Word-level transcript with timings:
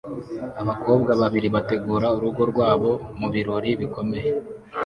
Abakobwa 0.61 1.11
babiri 1.21 1.47
bategura 1.55 2.07
urugo 2.17 2.41
rwabo 2.51 2.91
mu 3.19 3.27
birori 3.33 3.69
bikomeye 3.81 4.29